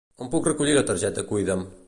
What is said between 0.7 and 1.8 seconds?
la targeta Cuida'm?